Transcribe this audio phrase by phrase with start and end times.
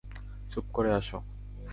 [0.49, 1.19] চুপ করো, আসো।